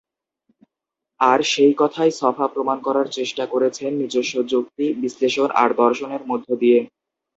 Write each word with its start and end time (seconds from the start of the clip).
আর 1.19 1.39
সেই 1.51 1.73
কথাই 1.77 2.11
ছফা 2.11 2.45
প্রমাণ 2.53 2.77
করার 2.83 3.07
চেষ্টা 3.17 3.43
করেছেন 3.45 3.91
নিজস্ব 4.01 4.35
যুক্তি, 4.51 4.85
বিশ্লেষণ 5.01 5.49
আর 5.55 5.69
দর্শনের 5.81 6.23
মধ্য 6.27 6.47
দিয়ে। 6.61 6.79